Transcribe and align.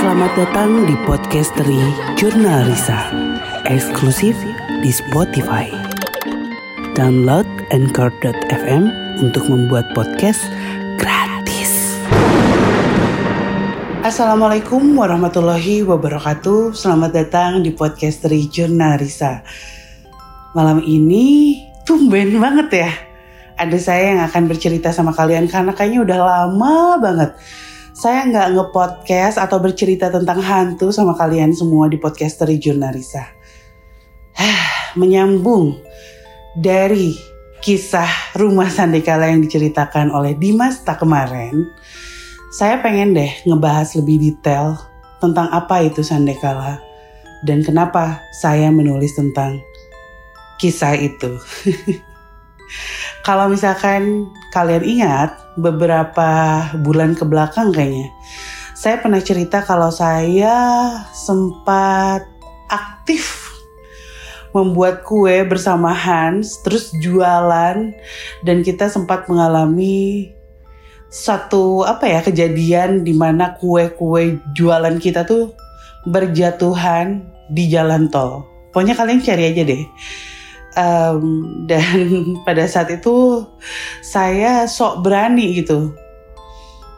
Selamat 0.00 0.32
datang 0.32 0.88
di 0.88 0.96
podcastery 1.04 1.76
Jurnal 2.16 2.64
Risa, 2.72 3.12
eksklusif 3.68 4.32
di 4.80 4.88
Spotify. 4.88 5.68
Download 6.96 7.44
Anchor.fm 7.68 8.88
untuk 9.20 9.44
membuat 9.52 9.92
podcast 9.92 10.40
gratis. 10.96 12.00
Assalamualaikum 14.00 14.80
warahmatullahi 14.96 15.84
wabarakatuh. 15.84 16.72
Selamat 16.72 17.20
datang 17.20 17.60
di 17.60 17.68
podcastery 17.68 18.48
Jurnal 18.48 19.04
Risa. 19.04 19.44
Malam 20.56 20.80
ini 20.80 21.60
tumben 21.84 22.40
banget 22.40 22.88
ya. 22.88 22.90
Ada 23.60 23.76
saya 23.76 24.16
yang 24.16 24.24
akan 24.24 24.48
bercerita 24.48 24.96
sama 24.96 25.12
kalian 25.12 25.44
karena 25.44 25.76
kayaknya 25.76 26.00
udah 26.08 26.18
lama 26.24 26.96
banget 26.96 27.36
saya 28.00 28.24
nggak 28.24 28.56
nge-podcast 28.56 29.36
atau 29.36 29.60
bercerita 29.60 30.08
tentang 30.08 30.40
hantu 30.40 30.88
sama 30.88 31.12
kalian 31.12 31.52
semua 31.52 31.84
di 31.84 32.00
podcaster 32.00 32.48
Jurnalisa. 32.56 33.28
Menyambung 34.96 35.76
dari 36.56 37.12
kisah 37.60 38.08
rumah 38.40 38.72
Sandekala 38.72 39.28
yang 39.28 39.44
diceritakan 39.44 40.16
oleh 40.16 40.32
Dimas 40.32 40.80
tak 40.80 41.04
kemarin, 41.04 41.68
saya 42.56 42.80
pengen 42.80 43.12
deh 43.12 43.28
ngebahas 43.44 43.92
lebih 44.00 44.16
detail 44.16 44.80
tentang 45.20 45.52
apa 45.52 45.84
itu 45.84 46.00
Sandekala 46.00 46.80
dan 47.44 47.60
kenapa 47.60 48.24
saya 48.32 48.72
menulis 48.72 49.12
tentang 49.12 49.60
kisah 50.56 50.96
itu. 50.96 51.36
Kalau 53.28 53.52
misalkan 53.52 54.32
kalian 54.50 54.82
ingat 54.82 55.30
beberapa 55.54 56.62
bulan 56.82 57.14
ke 57.14 57.22
belakang 57.22 57.70
kayaknya, 57.70 58.10
saya 58.74 58.98
pernah 58.98 59.22
cerita 59.22 59.62
kalau 59.62 59.90
saya 59.94 60.54
sempat 61.14 62.26
aktif 62.70 63.50
membuat 64.50 65.06
kue 65.06 65.46
bersama 65.46 65.94
Hans, 65.94 66.58
terus 66.66 66.90
jualan 66.98 67.94
dan 68.42 68.56
kita 68.66 68.90
sempat 68.90 69.30
mengalami 69.30 70.34
satu 71.10 71.82
apa 71.86 72.06
ya 72.06 72.20
kejadian 72.22 73.02
di 73.02 73.14
mana 73.14 73.58
kue-kue 73.58 74.38
jualan 74.54 74.98
kita 74.98 75.26
tuh 75.26 75.54
berjatuhan 76.06 77.22
di 77.50 77.66
jalan 77.70 78.06
tol. 78.10 78.46
Pokoknya 78.70 78.94
kalian 78.94 79.22
cari 79.22 79.50
aja 79.50 79.62
deh 79.66 79.82
um, 80.76 81.22
dan 81.64 81.98
pada 82.46 82.66
saat 82.66 82.90
itu 82.92 83.46
saya 84.04 84.66
sok 84.68 85.06
berani 85.06 85.62
gitu 85.62 85.94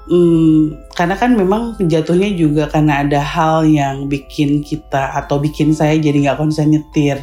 Hmm, 0.03 0.75
karena 0.98 1.14
kan 1.14 1.39
memang 1.39 1.79
jatuhnya 1.79 2.34
juga 2.34 2.67
karena 2.67 3.06
ada 3.06 3.23
hal 3.23 3.62
yang 3.62 4.11
bikin 4.11 4.59
kita 4.67 5.14
atau 5.14 5.39
bikin 5.39 5.70
saya 5.70 5.95
jadi 5.95 6.27
nggak 6.27 6.39
konsen 6.42 6.75
nyetir. 6.75 7.23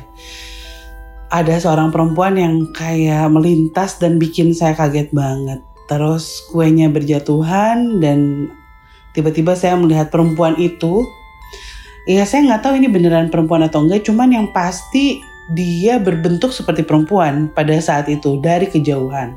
Ada 1.28 1.60
seorang 1.60 1.92
perempuan 1.92 2.40
yang 2.40 2.72
kayak 2.72 3.28
melintas 3.30 4.00
dan 4.00 4.16
bikin 4.16 4.56
saya 4.56 4.80
kaget 4.80 5.12
banget. 5.12 5.60
Terus 5.92 6.40
kuenya 6.56 6.88
berjatuhan 6.88 8.00
dan 8.00 8.48
tiba-tiba 9.12 9.60
saya 9.60 9.76
melihat 9.76 10.08
perempuan 10.08 10.56
itu. 10.56 11.04
Ya 12.08 12.24
saya 12.24 12.48
nggak 12.48 12.64
tahu 12.64 12.80
ini 12.80 12.88
beneran 12.88 13.28
perempuan 13.28 13.62
atau 13.68 13.84
enggak, 13.84 14.08
cuman 14.08 14.34
yang 14.34 14.48
pasti 14.56 15.20
dia 15.54 15.98
berbentuk 15.98 16.54
seperti 16.54 16.86
perempuan 16.86 17.50
pada 17.54 17.74
saat 17.82 18.06
itu 18.10 18.38
dari 18.42 18.70
kejauhan. 18.70 19.34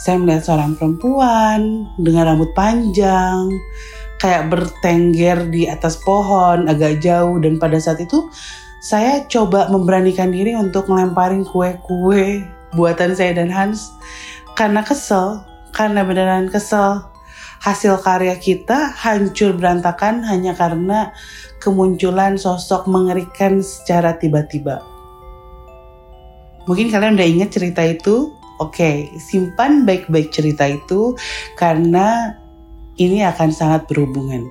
Saya 0.00 0.20
melihat 0.20 0.44
seorang 0.44 0.76
perempuan 0.76 1.88
dengan 2.00 2.34
rambut 2.34 2.50
panjang, 2.52 3.48
kayak 4.20 4.48
bertengger 4.52 5.48
di 5.52 5.68
atas 5.68 6.00
pohon 6.00 6.68
agak 6.68 7.00
jauh 7.04 7.36
dan 7.40 7.60
pada 7.60 7.76
saat 7.76 8.00
itu 8.00 8.28
saya 8.84 9.24
coba 9.32 9.72
memberanikan 9.72 10.28
diri 10.28 10.52
untuk 10.52 10.92
melemparin 10.92 11.40
kue-kue 11.48 12.44
buatan 12.76 13.16
saya 13.16 13.32
dan 13.32 13.48
Hans 13.48 13.96
karena 14.52 14.84
kesel, 14.84 15.40
karena 15.72 16.04
beneran 16.04 16.52
kesel. 16.52 17.00
Hasil 17.64 17.96
karya 18.04 18.36
kita 18.36 18.92
hancur 18.92 19.56
berantakan 19.56 20.20
hanya 20.28 20.52
karena 20.52 21.16
kemunculan 21.64 22.36
sosok 22.36 22.84
mengerikan 22.84 23.64
secara 23.64 24.20
tiba-tiba. 24.20 24.93
Mungkin 26.64 26.88
kalian 26.88 27.16
udah 27.16 27.28
inget 27.28 27.50
cerita 27.52 27.84
itu. 27.84 28.32
Oke, 28.62 28.78
okay, 28.78 28.96
simpan 29.18 29.82
baik-baik 29.82 30.30
cerita 30.30 30.70
itu 30.70 31.18
karena 31.58 32.38
ini 32.94 33.26
akan 33.26 33.50
sangat 33.50 33.90
berhubungan. 33.90 34.46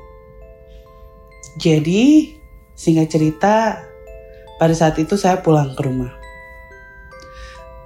Jadi, 1.55 2.35
singkat 2.75 3.15
cerita, 3.15 3.79
pada 4.59 4.75
saat 4.75 4.99
itu 4.99 5.15
saya 5.15 5.39
pulang 5.39 5.71
ke 5.71 5.81
rumah. 5.87 6.11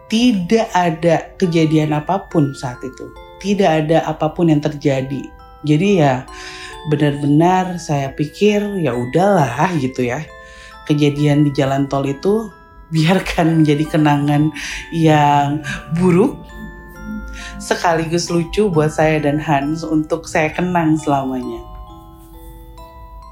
Tidak 0.07 0.71
ada 0.71 1.35
kejadian 1.35 1.93
apa 1.93 2.25
pun 2.31 2.55
saat 2.55 2.79
itu. 2.79 3.11
Tidak 3.43 3.67
ada 3.67 4.07
apa 4.07 4.31
pun 4.31 4.47
yang 4.47 4.63
terjadi. 4.63 5.21
Jadi 5.67 5.99
ya 5.99 6.23
benar-benar 6.87 7.75
saya 7.75 8.15
pikir 8.15 8.63
ya 8.79 8.95
udahlah 8.95 9.75
gitu 9.77 10.07
ya. 10.07 10.23
Kejadian 10.87 11.43
di 11.43 11.51
jalan 11.51 11.91
tol 11.91 12.07
itu 12.07 12.47
biarkan 12.93 13.61
menjadi 13.61 13.85
kenangan 13.97 14.51
yang 14.95 15.61
buruk 15.99 16.39
sekaligus 17.59 18.31
lucu 18.31 18.69
buat 18.71 18.93
saya 18.93 19.19
dan 19.19 19.41
Hans 19.41 19.83
untuk 19.83 20.25
saya 20.29 20.53
kenang 20.53 20.95
selamanya. 20.95 21.61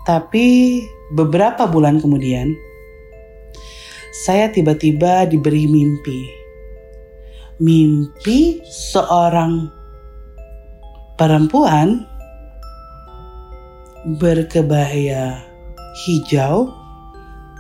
Tapi 0.06 0.80
beberapa 1.16 1.66
bulan 1.66 1.98
kemudian, 1.98 2.54
saya 4.26 4.52
tiba-tiba 4.54 5.26
diberi 5.26 5.66
mimpi. 5.66 6.22
Mimpi 7.58 8.60
seorang 8.68 9.72
perempuan 11.16 12.04
berkebaya 14.20 15.42
hijau 16.06 16.85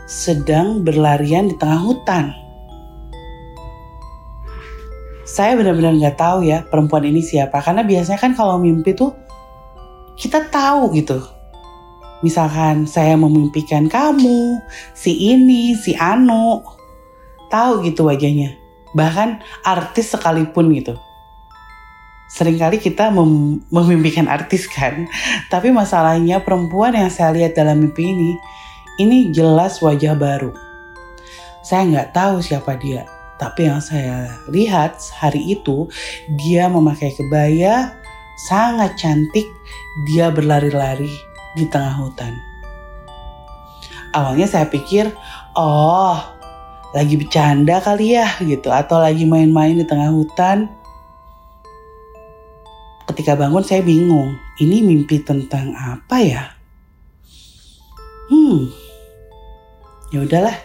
sedang 0.05 0.85
berlarian 0.85 1.49
di 1.49 1.55
tengah 1.57 1.81
hutan. 1.81 2.29
Saya 5.25 5.57
benar-benar 5.57 5.97
nggak 5.97 6.17
tahu 6.21 6.45
ya 6.45 6.61
perempuan 6.69 7.09
ini 7.09 7.25
siapa 7.25 7.57
karena 7.65 7.81
biasanya 7.81 8.21
kan 8.21 8.37
kalau 8.37 8.61
mimpi 8.61 8.93
tuh 8.93 9.11
kita 10.15 10.45
tahu 10.47 10.93
gitu. 10.93 11.17
Misalkan 12.23 12.87
saya 12.87 13.19
memimpikan 13.19 13.91
kamu, 13.91 14.57
si 14.95 15.33
ini, 15.35 15.75
si 15.75 15.93
Anu, 15.97 16.63
tahu 17.51 17.83
gitu 17.85 18.07
wajahnya. 18.07 18.55
Bahkan 18.95 19.43
artis 19.67 20.15
sekalipun 20.15 20.71
gitu. 20.73 20.95
Seringkali 22.31 22.81
kita 22.81 23.13
mem 23.13 23.61
memimpikan 23.69 24.25
artis 24.25 24.65
kan, 24.65 25.05
tapi 25.53 25.69
masalahnya 25.69 26.41
perempuan 26.41 26.95
yang 26.95 27.11
saya 27.11 27.35
lihat 27.35 27.53
dalam 27.53 27.81
mimpi 27.81 28.09
ini 28.09 28.33
ini 29.01 29.31
jelas 29.31 29.83
wajah 29.83 30.15
baru. 30.15 30.55
Saya 31.65 31.83
nggak 31.89 32.09
tahu 32.13 32.39
siapa 32.39 32.77
dia, 32.77 33.09
tapi 33.41 33.67
yang 33.67 33.81
saya 33.81 34.37
lihat 34.47 35.01
hari 35.17 35.41
itu 35.51 35.89
dia 36.39 36.69
memakai 36.69 37.11
kebaya 37.11 37.91
sangat 38.47 38.95
cantik. 38.95 39.47
Dia 40.07 40.29
berlari-lari 40.29 41.11
di 41.55 41.65
tengah 41.67 41.95
hutan. 41.99 42.35
Awalnya 44.15 44.47
saya 44.47 44.67
pikir, 44.69 45.11
oh 45.59 46.15
lagi 46.95 47.19
bercanda 47.19 47.83
kali 47.83 48.15
ya 48.15 48.39
gitu, 48.39 48.71
atau 48.71 49.01
lagi 49.03 49.27
main-main 49.27 49.75
di 49.75 49.83
tengah 49.83 50.11
hutan. 50.13 50.71
Ketika 53.11 53.35
bangun 53.35 53.63
saya 53.63 53.83
bingung, 53.83 54.35
ini 54.63 54.79
mimpi 54.83 55.19
tentang 55.19 55.75
apa 55.75 56.17
ya? 56.23 56.43
Hmm, 58.31 58.71
ya 60.15 60.23
udahlah 60.23 60.55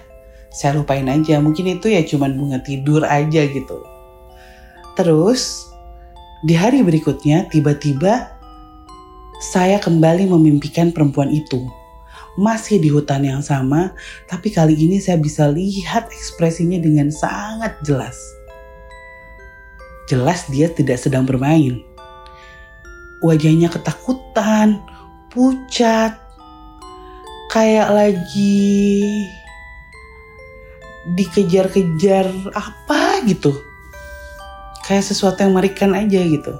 saya 0.50 0.78
lupain 0.78 1.06
aja. 1.06 1.38
Mungkin 1.38 1.78
itu 1.78 1.90
ya 1.90 2.02
cuman 2.06 2.34
bunga 2.38 2.58
tidur 2.62 3.06
aja 3.06 3.46
gitu. 3.46 3.78
Terus 4.98 5.70
di 6.46 6.58
hari 6.58 6.82
berikutnya 6.82 7.46
tiba-tiba 7.48 8.34
saya 9.54 9.80
kembali 9.80 10.28
memimpikan 10.28 10.90
perempuan 10.94 11.30
itu. 11.30 11.64
Masih 12.38 12.78
di 12.78 12.90
hutan 12.90 13.26
yang 13.26 13.42
sama 13.42 13.90
tapi 14.30 14.54
kali 14.54 14.74
ini 14.74 15.02
saya 15.02 15.18
bisa 15.18 15.50
lihat 15.50 16.10
ekspresinya 16.10 16.78
dengan 16.78 17.10
sangat 17.10 17.74
jelas. 17.82 18.18
Jelas 20.10 20.46
dia 20.50 20.66
tidak 20.70 20.98
sedang 20.98 21.26
bermain. 21.26 21.82
Wajahnya 23.22 23.70
ketakutan 23.70 24.82
pucat 25.30 26.18
kayak 27.50 27.90
lagi 27.92 29.26
dikejar-kejar 31.08 32.28
apa 32.52 33.24
gitu. 33.24 33.56
Kayak 34.84 35.06
sesuatu 35.06 35.40
yang 35.40 35.54
merikan 35.56 35.94
aja 35.96 36.20
gitu. 36.20 36.56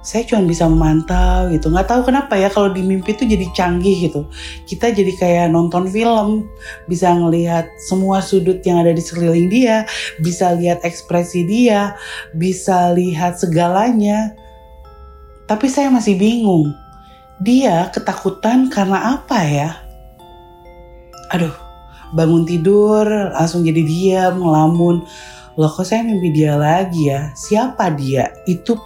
Saya 0.00 0.24
cuma 0.24 0.48
bisa 0.48 0.64
memantau 0.64 1.52
gitu. 1.52 1.68
Nggak 1.68 1.92
tahu 1.92 2.08
kenapa 2.08 2.32
ya 2.32 2.48
kalau 2.48 2.72
di 2.72 2.80
mimpi 2.80 3.12
itu 3.12 3.28
jadi 3.28 3.44
canggih 3.52 4.08
gitu. 4.08 4.24
Kita 4.64 4.88
jadi 4.88 5.12
kayak 5.12 5.52
nonton 5.52 5.92
film 5.92 6.48
bisa 6.88 7.12
ngelihat 7.12 7.68
semua 7.84 8.24
sudut 8.24 8.64
yang 8.64 8.80
ada 8.80 8.96
di 8.96 9.02
sekeliling 9.04 9.52
dia 9.52 9.84
bisa 10.24 10.56
lihat 10.56 10.80
ekspresi 10.80 11.44
dia 11.44 11.92
bisa 12.32 12.96
lihat 12.96 13.36
segalanya. 13.36 14.32
Tapi 15.44 15.68
saya 15.68 15.92
masih 15.92 16.16
bingung. 16.16 16.72
Dia 17.44 17.92
ketakutan 17.92 18.72
karena 18.72 19.20
apa 19.20 19.38
ya? 19.44 19.70
Aduh 21.36 21.69
bangun 22.10 22.42
tidur 22.46 23.06
langsung 23.34 23.62
jadi 23.62 23.82
diam 23.82 24.42
ngelamun 24.42 25.06
loh 25.58 25.70
kok 25.70 25.86
saya 25.86 26.06
mimpi 26.06 26.30
dia 26.30 26.54
lagi 26.56 27.10
ya 27.10 27.30
siapa 27.34 27.90
dia 27.94 28.30
itu 28.46 28.78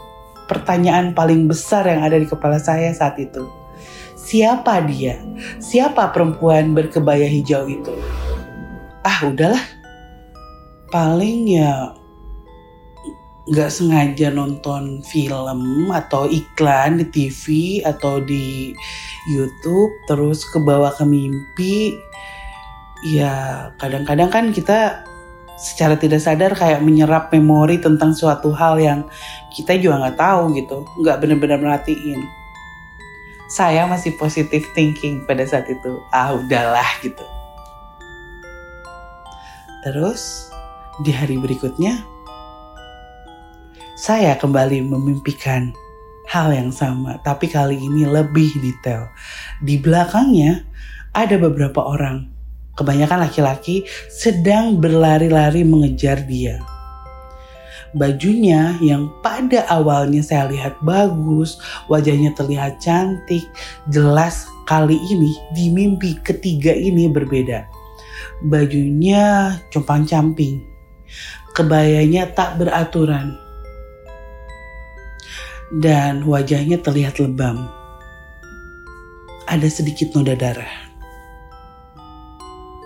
pertanyaan 0.47 1.17
paling 1.17 1.49
besar 1.49 1.89
yang 1.89 2.05
ada 2.05 2.21
di 2.21 2.29
kepala 2.29 2.61
saya 2.61 2.93
saat 2.93 3.17
itu. 3.21 3.49
Siapa 4.15 4.81
dia? 4.89 5.21
Siapa 5.61 6.13
perempuan 6.13 6.73
berkebaya 6.73 7.29
hijau 7.29 7.69
itu? 7.69 7.93
Ah 9.05 9.21
udahlah, 9.29 9.61
paling 10.89 11.61
ya 11.61 11.93
nggak 13.45 13.69
sengaja 13.69 14.33
nonton 14.33 15.05
film 15.05 15.93
atau 15.93 16.25
iklan 16.25 17.05
di 17.05 17.07
TV 17.13 17.45
atau 17.85 18.17
di 18.25 18.73
YouTube 19.29 19.93
terus 20.09 20.49
ke 20.49 20.57
bawah 20.57 20.89
ke 20.97 21.05
mimpi 21.05 21.93
ya 23.05 23.69
kadang-kadang 23.77 24.33
kan 24.33 24.45
kita 24.51 25.05
secara 25.55 25.95
tidak 25.95 26.19
sadar 26.19 26.53
kayak 26.57 26.83
menyerap 26.83 27.31
memori 27.31 27.79
tentang 27.79 28.11
suatu 28.11 28.51
hal 28.51 28.81
yang 28.81 29.07
kita 29.55 29.79
juga 29.79 30.03
nggak 30.03 30.19
tahu 30.19 30.43
gitu, 30.59 30.83
nggak 31.05 31.21
benar-benar 31.23 31.59
merhatiin. 31.63 32.21
Saya 33.47 33.87
masih 33.87 34.19
positive 34.19 34.67
thinking 34.75 35.23
pada 35.31 35.47
saat 35.47 35.71
itu, 35.71 36.01
ah 36.11 36.35
udahlah 36.35 36.89
gitu. 37.07 37.23
Terus 39.87 40.51
di 41.07 41.15
hari 41.15 41.39
berikutnya, 41.39 42.03
saya 43.95 44.35
kembali 44.35 44.91
memimpikan 44.91 45.71
hal 46.27 46.51
yang 46.51 46.75
sama, 46.75 47.21
tapi 47.23 47.47
kali 47.47 47.79
ini 47.79 48.03
lebih 48.09 48.59
detail. 48.59 49.07
Di 49.63 49.79
belakangnya 49.79 50.67
ada 51.15 51.39
beberapa 51.39 51.79
orang 51.79 52.34
kebanyakan 52.75 53.27
laki-laki 53.27 53.87
sedang 54.11 54.79
berlari-lari 54.79 55.63
mengejar 55.63 56.23
dia. 56.27 56.59
Bajunya 57.95 58.75
yang 58.83 59.07
pada 59.23 59.71
awalnya 59.71 60.19
saya 60.19 60.51
lihat 60.51 60.83
bagus, 60.83 61.63
wajahnya 61.87 62.35
terlihat 62.35 62.83
cantik, 62.83 63.47
jelas 63.87 64.51
kali 64.67 64.99
ini 64.99 65.31
di 65.55 65.71
mimpi 65.71 66.19
ketiga 66.27 66.75
ini 66.75 67.07
berbeda. 67.07 67.63
Bajunya 68.51 69.55
compang-camping, 69.71 70.59
kebayanya 71.55 72.35
tak 72.35 72.59
beraturan, 72.59 73.39
dan 75.79 76.27
wajahnya 76.27 76.83
terlihat 76.83 77.23
lebam. 77.23 77.71
Ada 79.47 79.71
sedikit 79.71 80.19
noda 80.19 80.35
darah. 80.35 80.94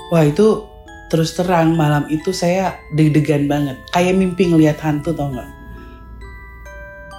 Wah 0.08 0.24
itu 0.24 0.64
terus 1.08 1.36
terang 1.36 1.76
malam 1.76 2.04
itu 2.08 2.32
saya 2.32 2.80
deg-degan 2.96 3.48
banget. 3.48 3.76
Kayak 3.92 4.16
mimpi 4.16 4.48
ngelihat 4.48 4.80
hantu 4.80 5.12
tau 5.12 5.32
gak? 5.32 5.50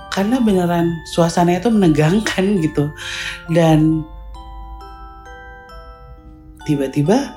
Karena 0.09 0.41
beneran 0.41 0.97
suasananya 1.13 1.65
itu 1.65 1.69
menegangkan 1.69 2.45
gitu. 2.65 2.89
Dan 3.53 4.01
tiba-tiba 6.65 7.33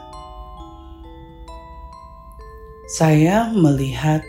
saya 2.93 3.49
melihat 3.53 4.21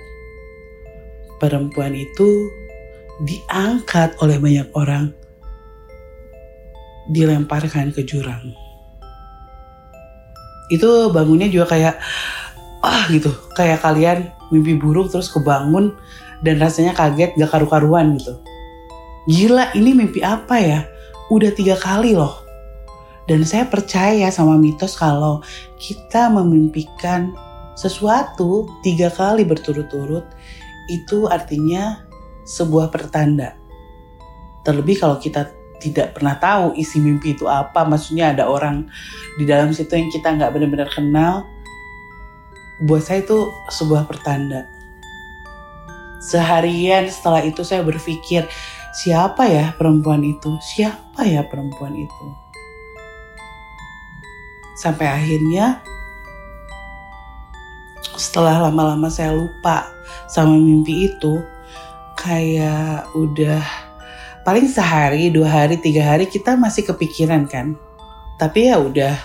perempuan 1.39 1.91
itu 1.91 2.47
diangkat 3.27 4.15
oleh 4.23 4.39
banyak 4.39 4.67
orang 4.75 5.11
dilemparkan 7.11 7.91
ke 7.91 8.07
jurang 8.07 8.55
itu 10.71 11.11
bangunnya 11.11 11.47
juga 11.51 11.75
kayak 11.75 11.95
ah 12.83 13.03
gitu. 13.09 13.31
Kayak 13.55 13.83
kalian 13.83 14.19
mimpi 14.51 14.75
buruk 14.77 15.09
terus 15.09 15.31
kebangun 15.31 15.95
dan 16.43 16.59
rasanya 16.59 16.93
kaget 16.93 17.33
gak 17.39 17.51
karu-karuan 17.51 18.19
gitu. 18.19 18.37
Gila 19.25 19.71
ini 19.73 19.95
mimpi 19.95 20.19
apa 20.19 20.59
ya? 20.59 20.79
Udah 21.31 21.55
tiga 21.55 21.79
kali 21.79 22.13
loh. 22.13 22.43
Dan 23.23 23.47
saya 23.47 23.63
percaya 23.63 24.27
sama 24.27 24.59
mitos 24.59 24.99
kalau 24.99 25.39
kita 25.79 26.27
memimpikan 26.27 27.31
sesuatu 27.73 28.67
tiga 28.83 29.07
kali 29.07 29.47
berturut-turut 29.47 30.27
itu 30.91 31.31
artinya 31.31 32.03
sebuah 32.43 32.91
pertanda. 32.91 33.55
Terlebih 34.67 34.99
kalau 34.99 35.15
kita 35.23 35.47
tidak 35.83 36.15
pernah 36.15 36.39
tahu 36.39 36.71
isi 36.79 37.03
mimpi 37.03 37.35
itu 37.35 37.43
apa. 37.51 37.83
Maksudnya 37.83 38.31
ada 38.31 38.47
orang 38.47 38.87
di 39.35 39.43
dalam 39.43 39.75
situ 39.75 39.91
yang 39.91 40.07
kita 40.07 40.31
nggak 40.31 40.55
benar-benar 40.55 40.87
kenal. 40.87 41.43
Buat 42.87 43.03
saya 43.03 43.19
itu 43.27 43.51
sebuah 43.67 44.07
pertanda. 44.07 44.63
Seharian 46.23 47.11
setelah 47.11 47.43
itu 47.43 47.67
saya 47.67 47.83
berpikir, 47.83 48.47
siapa 48.95 49.43
ya 49.51 49.75
perempuan 49.75 50.23
itu? 50.23 50.55
Siapa 50.63 51.27
ya 51.27 51.43
perempuan 51.43 51.91
itu? 51.99 52.25
Sampai 54.79 55.11
akhirnya 55.11 55.83
setelah 58.15 58.71
lama-lama 58.71 59.11
saya 59.11 59.35
lupa 59.35 59.91
sama 60.31 60.55
mimpi 60.55 61.11
itu, 61.11 61.43
kayak 62.15 63.09
udah 63.19 63.63
paling 64.43 64.67
sehari, 64.67 65.31
dua 65.31 65.47
hari, 65.47 65.79
tiga 65.79 66.03
hari 66.03 66.27
kita 66.27 66.59
masih 66.59 66.83
kepikiran 66.83 67.47
kan. 67.47 67.79
Tapi 68.37 68.69
ya 68.69 68.77
udah 68.77 69.15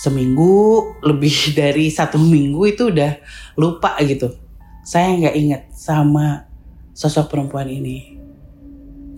seminggu, 0.00 0.96
lebih 1.04 1.32
dari 1.60 1.92
satu 1.92 2.16
minggu 2.16 2.60
itu 2.64 2.88
udah 2.88 3.12
lupa 3.60 3.94
gitu. 4.02 4.32
Saya 4.88 5.12
nggak 5.20 5.36
ingat 5.36 5.62
sama 5.76 6.48
sosok 6.96 7.28
perempuan 7.28 7.68
ini. 7.68 8.16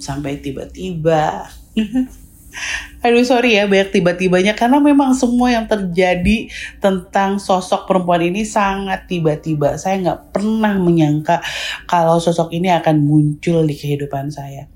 Sampai 0.02 0.42
tiba-tiba. 0.42 1.46
Aduh 3.06 3.22
sorry 3.22 3.54
ya 3.54 3.70
banyak 3.70 3.94
tiba-tibanya 3.94 4.58
karena 4.58 4.82
memang 4.82 5.14
semua 5.14 5.54
yang 5.54 5.70
terjadi 5.70 6.50
tentang 6.82 7.38
sosok 7.38 7.86
perempuan 7.86 8.26
ini 8.26 8.42
sangat 8.42 9.06
tiba-tiba. 9.06 9.78
Saya 9.78 10.02
nggak 10.02 10.34
pernah 10.34 10.74
menyangka 10.74 11.38
kalau 11.86 12.18
sosok 12.18 12.50
ini 12.50 12.74
akan 12.74 13.06
muncul 13.06 13.62
di 13.62 13.78
kehidupan 13.78 14.34
saya 14.34 14.66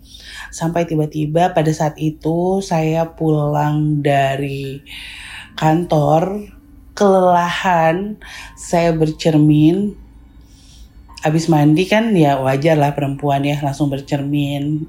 sampai 0.48 0.86
tiba-tiba 0.88 1.52
pada 1.52 1.70
saat 1.74 1.98
itu 1.98 2.60
saya 2.60 3.16
pulang 3.16 4.00
dari 4.04 4.82
kantor 5.58 6.50
kelelahan 6.94 8.18
saya 8.54 8.94
bercermin. 8.94 9.98
Habis 11.24 11.48
mandi 11.48 11.88
kan 11.88 12.12
ya 12.12 12.36
wajar 12.36 12.76
lah 12.76 12.92
perempuan 12.92 13.48
ya 13.48 13.56
langsung 13.64 13.88
bercermin 13.88 14.84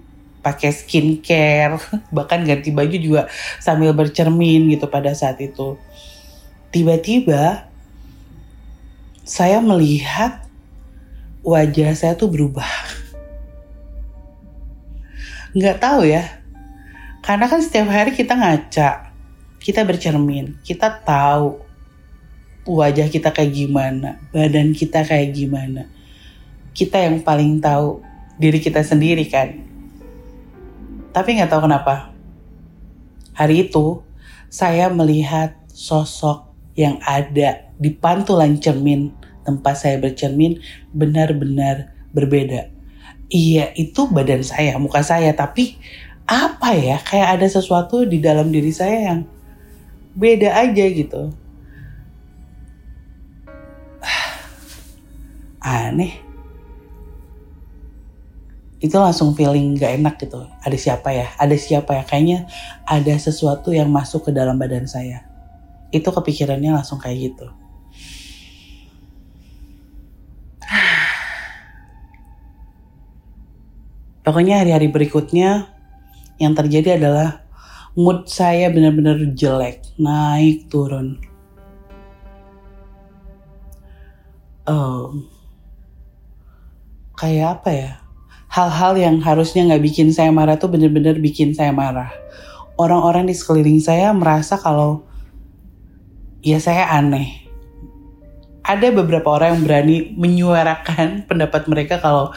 pakai 0.45 0.69
skincare 0.69 1.81
bahkan 2.15 2.45
ganti 2.45 2.69
baju 2.69 2.93
juga 3.01 3.21
sambil 3.57 3.95
bercermin 3.97 4.69
gitu 4.69 4.85
pada 4.91 5.15
saat 5.17 5.41
itu. 5.41 5.79
Tiba-tiba 6.69 7.71
saya 9.25 9.57
melihat 9.57 10.45
wajah 11.41 11.97
saya 11.97 12.13
tuh 12.13 12.29
berubah 12.29 12.69
nggak 15.55 15.79
tahu 15.79 16.03
ya. 16.03 16.43
Karena 17.23 17.47
kan 17.47 17.63
setiap 17.63 17.87
hari 17.87 18.11
kita 18.11 18.35
ngaca 18.35 19.15
kita 19.63 19.81
bercermin 19.81 20.61
kita 20.61 21.01
tahu 21.01 21.57
wajah 22.69 23.09
kita 23.09 23.33
kayak 23.33 23.49
gimana 23.49 24.21
badan 24.35 24.75
kita 24.75 25.07
kayak 25.07 25.31
gimana. 25.31 25.87
Kita 26.75 26.99
yang 26.99 27.23
paling 27.23 27.63
tahu 27.63 28.03
diri 28.35 28.59
kita 28.59 28.83
sendiri 28.83 29.23
kan. 29.31 29.63
Tapi 31.15 31.39
nggak 31.39 31.47
tahu 31.47 31.71
kenapa. 31.71 32.11
Hari 33.31 33.71
itu 33.71 34.03
saya 34.51 34.91
melihat 34.91 35.55
sosok 35.71 36.51
yang 36.75 36.99
ada 36.99 37.71
di 37.79 37.95
pantulan 37.95 38.59
cermin 38.59 39.15
tempat 39.47 39.79
saya 39.79 39.95
bercermin 40.03 40.59
benar-benar 40.91 41.95
berbeda 42.11 42.74
iya 43.35 43.75
itu 43.75 44.07
badan 44.07 44.39
saya, 44.47 44.79
muka 44.79 45.03
saya, 45.03 45.35
tapi 45.35 45.75
apa 46.23 46.71
ya 46.73 46.97
kayak 47.03 47.37
ada 47.37 47.47
sesuatu 47.51 48.07
di 48.07 48.23
dalam 48.23 48.47
diri 48.49 48.71
saya 48.71 49.11
yang 49.11 49.19
beda 50.15 50.55
aja 50.55 50.85
gitu. 50.87 51.35
Aneh. 55.59 56.23
itu 58.85 59.01
langsung 59.01 59.33
feeling 59.33 59.73
gak 59.81 59.97
enak 59.97 60.21
gitu. 60.21 60.45
Ada 60.61 60.77
siapa 60.77 61.09
ya? 61.09 61.33
Ada 61.41 61.57
siapa 61.57 61.97
ya? 61.97 62.03
Kayaknya 62.05 62.45
ada 62.85 63.13
sesuatu 63.17 63.73
yang 63.73 63.89
masuk 63.89 64.29
ke 64.29 64.31
dalam 64.35 64.61
badan 64.61 64.85
saya. 64.85 65.25
Itu 65.89 66.13
kepikirannya 66.13 66.69
langsung 66.69 67.01
kayak 67.01 67.33
gitu. 67.33 67.49
Pokoknya 74.25 74.65
hari-hari 74.65 74.89
berikutnya 74.89 75.69
yang 76.41 76.57
terjadi 76.57 76.97
adalah 76.97 77.45
mood 77.93 78.25
saya 78.25 78.73
benar-benar 78.73 79.21
jelek, 79.37 79.85
naik 80.01 80.67
turun. 80.67 81.21
Um, 84.65 85.29
kayak 87.13 87.61
apa 87.61 87.69
ya? 87.69 87.91
hal-hal 88.55 88.95
yang 88.95 89.19
harusnya 89.19 89.67
nggak 89.67 89.83
bikin 89.83 90.15
saya 90.15 90.31
marah 90.31 90.55
tuh 90.55 90.71
bener-bener 90.71 91.19
bikin 91.19 91.51
saya 91.51 91.75
marah. 91.75 92.07
Orang-orang 92.79 93.27
di 93.27 93.35
sekeliling 93.35 93.83
saya 93.83 94.15
merasa 94.15 94.55
kalau 94.55 95.03
ya 96.39 96.55
saya 96.63 96.87
aneh. 96.87 97.43
Ada 98.63 98.95
beberapa 98.95 99.27
orang 99.27 99.59
yang 99.59 99.63
berani 99.67 99.97
menyuarakan 100.15 101.09
pendapat 101.29 101.67
mereka 101.67 101.99
kalau 101.99 102.31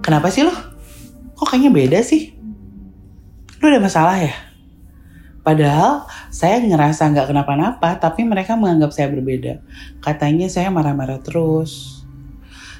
kenapa 0.00 0.32
sih 0.32 0.48
lo? 0.48 0.73
Kok 1.44 1.52
kayaknya 1.52 1.76
beda 1.76 2.00
sih? 2.00 2.32
Lo 3.60 3.68
ada 3.68 3.76
masalah 3.76 4.16
ya? 4.16 4.32
Padahal 5.44 6.08
saya 6.32 6.56
ngerasa 6.56 7.04
nggak 7.12 7.28
kenapa-napa, 7.28 8.00
tapi 8.00 8.24
mereka 8.24 8.56
menganggap 8.56 8.96
saya 8.96 9.12
berbeda. 9.12 9.60
Katanya 10.00 10.48
saya 10.48 10.72
marah-marah 10.72 11.20
terus, 11.20 12.00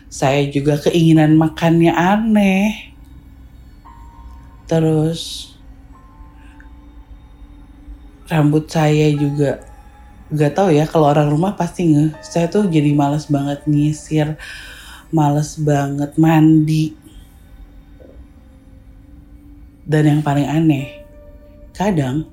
saya 0.09 0.49
juga 0.49 0.81
keinginan 0.81 1.37
makannya 1.37 1.93
aneh. 1.93 2.97
Terus 4.65 5.53
rambut 8.25 8.65
saya 8.73 9.13
juga 9.13 9.61
gak 10.33 10.57
tahu 10.57 10.73
ya 10.73 10.89
kalau 10.89 11.13
orang 11.13 11.29
rumah 11.29 11.53
pasti 11.53 11.93
nge 11.93 12.17
saya 12.25 12.49
tuh 12.49 12.65
jadi 12.73 12.97
males 12.97 13.29
banget 13.29 13.69
nyisir 13.69 14.41
males 15.13 15.61
banget 15.61 16.17
mandi 16.17 17.04
dan 19.85 20.09
yang 20.09 20.21
paling 20.25 20.49
aneh 20.49 21.05
kadang 21.77 22.25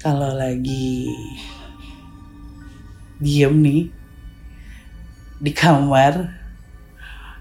kalau 0.00 0.32
lagi 0.32 1.12
diem 3.22 3.54
nih 3.62 3.82
di 5.38 5.52
kamar 5.54 6.42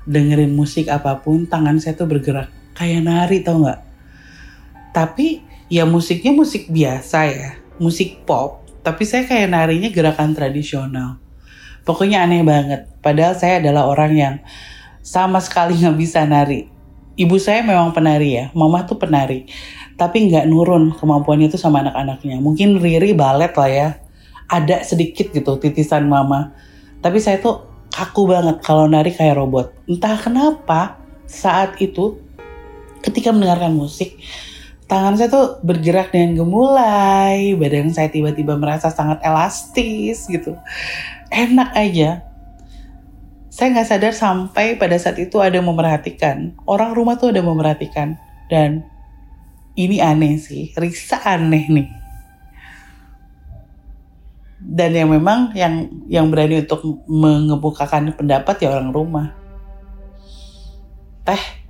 dengerin 0.05 0.53
musik 0.53 0.89
apa 0.91 1.21
pun 1.21 1.45
tangan 1.45 1.77
saya 1.77 1.93
tuh 1.93 2.09
bergerak. 2.09 2.49
Kayak 2.73 3.05
nari 3.05 3.37
tau 3.45 3.61
nggak? 3.61 3.81
Tapi 4.91 5.41
ya 5.69 5.85
musiknya 5.85 6.33
musik 6.33 6.67
biasa 6.69 7.19
ya 7.29 7.51
musik 7.77 8.25
pop 8.25 8.61
tapi 8.81 9.05
saya 9.05 9.25
kayak 9.29 9.53
narinya 9.53 9.89
gerakan 9.93 10.33
tradisional. 10.33 11.21
Pokoknya 11.85 12.25
aneh 12.25 12.45
banget. 12.45 12.89
Padahal 13.01 13.37
saya 13.37 13.61
adalah 13.61 13.89
orang 13.89 14.13
yang 14.13 14.35
sama 15.01 15.41
sekali 15.41 15.77
nggak 15.77 15.97
bisa 15.97 16.25
nari 16.25 16.80
ibu 17.21 17.37
saya 17.37 17.61
memang 17.61 17.93
penari 17.93 18.41
ya 18.41 18.45
mama 18.57 18.81
tuh 18.89 18.97
penari 18.97 19.45
tapi 19.95 20.25
nggak 20.25 20.49
nurun 20.49 20.97
kemampuannya 20.97 21.53
itu 21.53 21.61
sama 21.61 21.85
anak-anaknya 21.85 22.41
mungkin 22.41 22.81
Riri 22.81 23.13
balet 23.13 23.53
lah 23.53 23.69
ya 23.69 23.87
ada 24.49 24.81
sedikit 24.81 25.29
gitu 25.29 25.61
titisan 25.61 26.09
mama 26.09 26.57
tapi 27.01 27.21
saya 27.21 27.37
tuh 27.37 27.71
kaku 27.91 28.31
banget 28.31 28.63
kalau 28.63 28.87
nari 28.87 29.11
kayak 29.11 29.35
robot. 29.35 29.75
Entah 29.85 30.15
kenapa 30.15 30.97
saat 31.27 31.77
itu 31.83 32.17
ketika 33.03 33.35
mendengarkan 33.35 33.75
musik 33.75 34.15
tangan 34.87 35.15
saya 35.15 35.31
tuh 35.31 35.59
bergerak 35.63 36.11
dengan 36.11 36.43
gemulai, 36.43 37.55
badan 37.55 37.91
saya 37.91 38.11
tiba-tiba 38.11 38.55
merasa 38.55 38.91
sangat 38.91 39.19
elastis 39.23 40.27
gitu. 40.27 40.55
Enak 41.31 41.69
aja. 41.75 42.30
Saya 43.61 43.77
nggak 43.77 43.89
sadar 43.93 44.13
sampai 44.17 44.73
pada 44.73 44.97
saat 44.97 45.21
itu 45.21 45.37
ada 45.37 45.61
yang 45.61 45.69
memerhatikan. 45.69 46.57
Orang 46.65 46.97
rumah 46.97 47.21
tuh 47.21 47.29
ada 47.29 47.45
yang 47.45 47.53
memerhatikan. 47.53 48.17
Dan 48.49 48.81
ini 49.77 50.01
aneh 50.01 50.41
sih, 50.41 50.73
Risa 50.73 51.21
aneh 51.21 51.69
nih. 51.69 51.87
Dan 54.57 54.97
yang 54.97 55.13
memang 55.13 55.53
yang 55.53 55.93
yang 56.09 56.33
berani 56.33 56.65
untuk 56.65 57.05
mengemukakan 57.05 58.17
pendapat 58.17 58.65
ya 58.65 58.73
orang 58.73 58.89
rumah. 58.89 59.29
Teh 61.21 61.61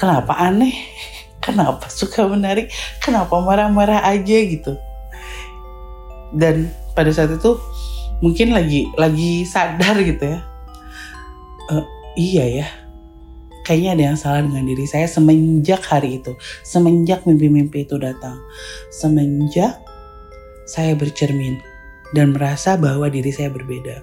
kenapa 0.00 0.40
aneh? 0.40 0.72
Kenapa 1.44 1.92
suka 1.92 2.24
menarik? 2.24 2.72
Kenapa 3.04 3.44
marah-marah 3.44 4.08
aja 4.08 4.36
gitu? 4.40 4.72
Dan 6.32 6.72
pada 6.96 7.12
saat 7.12 7.28
itu 7.28 7.60
mungkin 8.24 8.56
lagi 8.56 8.88
lagi 8.96 9.44
sadar 9.44 10.00
gitu 10.00 10.24
ya 10.24 10.40
uh, 11.72 11.84
iya 12.16 12.64
ya 12.64 12.68
kayaknya 13.66 13.90
ada 13.98 14.02
yang 14.14 14.18
salah 14.18 14.40
dengan 14.44 14.64
diri 14.64 14.86
saya 14.88 15.04
semenjak 15.10 15.82
hari 15.84 16.22
itu 16.22 16.32
semenjak 16.64 17.26
mimpi-mimpi 17.28 17.84
itu 17.84 17.98
datang 17.98 18.40
semenjak 18.88 19.78
saya 20.66 20.98
bercermin 20.98 21.62
dan 22.14 22.34
merasa 22.34 22.74
bahwa 22.78 23.06
diri 23.10 23.30
saya 23.34 23.50
berbeda. 23.50 24.02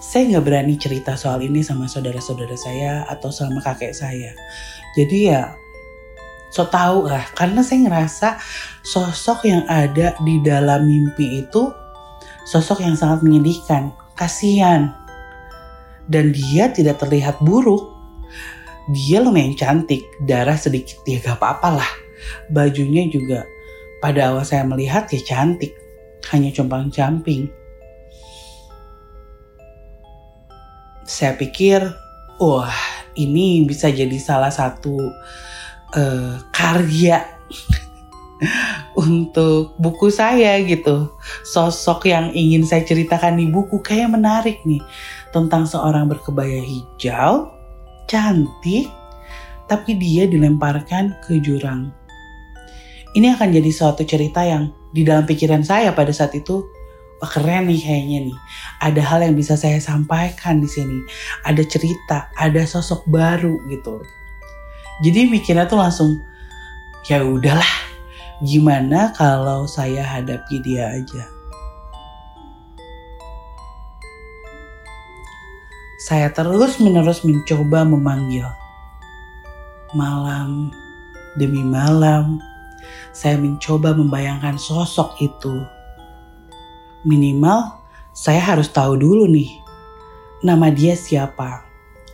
Saya 0.00 0.32
nggak 0.32 0.44
berani 0.48 0.74
cerita 0.80 1.12
soal 1.12 1.44
ini 1.44 1.60
sama 1.60 1.84
saudara-saudara 1.84 2.56
saya 2.56 3.04
atau 3.04 3.28
sama 3.28 3.60
kakek 3.60 3.92
saya. 3.92 4.32
Jadi 4.96 5.28
ya 5.28 5.52
so 6.56 6.64
tau 6.72 7.04
lah 7.04 7.20
karena 7.36 7.60
saya 7.60 7.84
ngerasa 7.84 8.40
sosok 8.80 9.44
yang 9.44 9.68
ada 9.68 10.16
di 10.24 10.40
dalam 10.40 10.88
mimpi 10.88 11.44
itu 11.44 11.68
sosok 12.48 12.80
yang 12.80 12.96
sangat 12.96 13.20
menyedihkan, 13.20 13.92
kasihan. 14.16 14.94
Dan 16.06 16.30
dia 16.30 16.70
tidak 16.70 17.02
terlihat 17.02 17.42
buruk. 17.42 17.92
Dia 18.94 19.18
lumayan 19.18 19.58
cantik, 19.58 20.06
darah 20.22 20.54
sedikit 20.54 21.02
ya 21.02 21.18
gak 21.18 21.42
apa-apa 21.42 21.82
lah. 21.82 21.92
Bajunya 22.54 23.10
juga 23.10 23.42
pada 23.98 24.30
awal 24.30 24.46
saya 24.46 24.62
melihat 24.62 25.10
ya 25.10 25.18
cantik, 25.26 25.74
hanya 26.30 26.54
compang 26.54 26.88
camping. 26.94 27.50
Saya 31.02 31.34
pikir, 31.34 31.82
wah 32.38 32.78
ini 33.18 33.66
bisa 33.66 33.90
jadi 33.90 34.14
salah 34.22 34.54
satu 34.54 35.10
uh, 35.96 36.38
karya 36.52 37.24
untuk 39.08 39.74
buku 39.80 40.12
saya 40.12 40.60
gitu. 40.62 41.10
Sosok 41.42 42.06
yang 42.06 42.30
ingin 42.36 42.62
saya 42.62 42.84
ceritakan 42.84 43.40
di 43.40 43.48
buku 43.48 43.80
kayak 43.80 44.12
menarik 44.12 44.60
nih 44.62 44.84
tentang 45.32 45.64
seorang 45.66 46.06
berkebaya 46.06 46.62
hijau, 46.62 47.50
cantik, 48.06 48.92
tapi 49.66 49.96
dia 49.96 50.28
dilemparkan 50.28 51.16
ke 51.24 51.40
jurang 51.42 51.90
ini 53.16 53.32
akan 53.32 53.48
jadi 53.48 53.72
suatu 53.72 54.04
cerita 54.04 54.44
yang 54.44 54.76
di 54.92 55.00
dalam 55.00 55.24
pikiran 55.24 55.64
saya 55.64 55.96
pada 55.96 56.12
saat 56.12 56.36
itu 56.36 56.68
Wah, 57.16 57.32
keren 57.32 57.64
nih 57.72 57.80
kayaknya 57.80 58.28
nih. 58.28 58.36
Ada 58.84 59.00
hal 59.00 59.24
yang 59.24 59.40
bisa 59.40 59.56
saya 59.56 59.80
sampaikan 59.80 60.60
di 60.60 60.68
sini. 60.68 61.00
Ada 61.48 61.64
cerita, 61.64 62.28
ada 62.36 62.60
sosok 62.68 63.08
baru 63.08 63.56
gitu. 63.72 64.04
Jadi 65.04 65.28
mikirnya 65.28 65.68
tuh 65.68 65.76
langsung 65.76 66.24
ya 67.04 67.20
udahlah. 67.20 67.84
Gimana 68.44 69.16
kalau 69.16 69.64
saya 69.64 70.04
hadapi 70.04 70.60
dia 70.60 70.92
aja? 70.92 71.24
Saya 76.06 76.30
terus 76.30 76.78
menerus 76.78 77.24
mencoba 77.26 77.82
memanggil. 77.82 78.46
Malam 79.96 80.70
demi 81.40 81.64
malam, 81.64 82.38
saya 83.10 83.40
mencoba 83.40 83.96
membayangkan 83.96 84.54
sosok 84.60 85.18
itu. 85.18 85.64
Minimal 87.02 87.74
saya 88.14 88.40
harus 88.40 88.72
tahu 88.72 88.96
dulu 88.96 89.28
nih, 89.28 89.50
nama 90.46 90.72
dia 90.72 90.96
siapa. 90.96 91.65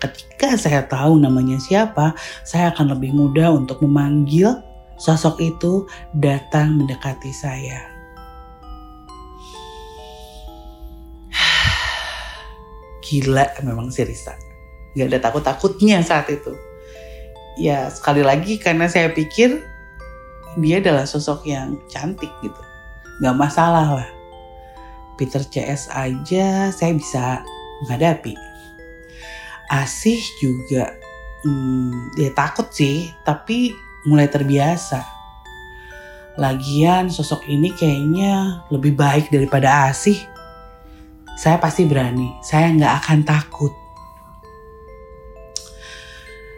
Ketika 0.02 0.58
saya 0.58 0.82
tahu 0.82 1.22
namanya 1.22 1.62
siapa, 1.62 2.18
saya 2.42 2.74
akan 2.74 2.98
lebih 2.98 3.14
mudah 3.14 3.54
untuk 3.54 3.78
memanggil 3.86 4.58
sosok 4.98 5.38
itu 5.38 5.86
datang 6.18 6.82
mendekati 6.82 7.30
saya. 7.30 7.86
Gila 13.06 13.46
memang 13.62 13.94
si 13.94 14.02
Risa. 14.02 14.34
Gak 14.98 15.06
ada 15.06 15.22
takut-takutnya 15.22 16.02
saat 16.02 16.26
itu. 16.34 16.50
Ya 17.62 17.86
sekali 17.94 18.26
lagi 18.26 18.58
karena 18.58 18.90
saya 18.90 19.14
pikir 19.14 19.62
dia 20.60 20.84
adalah 20.84 21.08
sosok 21.08 21.48
yang 21.48 21.80
cantik 21.88 22.28
gitu 22.44 22.62
nggak 23.22 23.36
masalah 23.38 24.02
lah 24.02 24.10
Peter 25.16 25.40
CS 25.40 25.88
aja 25.92 26.68
saya 26.74 26.92
bisa 26.96 27.40
menghadapi 27.84 28.36
Asih 29.70 30.18
juga 30.42 30.98
hmm, 31.44 32.16
dia 32.16 32.32
takut 32.32 32.72
sih, 32.72 33.12
tapi 33.26 33.74
mulai 34.06 34.30
terbiasa. 34.30 35.04
Lagian 36.40 37.12
sosok 37.12 37.44
ini 37.44 37.68
kayaknya 37.76 38.64
lebih 38.72 38.96
baik 38.96 39.28
daripada 39.28 39.92
Asih. 39.92 40.16
Saya 41.36 41.60
pasti 41.60 41.84
berani, 41.84 42.32
saya 42.40 42.72
nggak 42.72 42.94
akan 43.04 43.20
takut. 43.24 43.72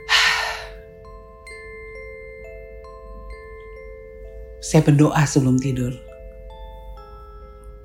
Saya 4.62 4.82
berdoa 4.82 5.26
sebelum 5.26 5.58
tidur. 5.58 5.92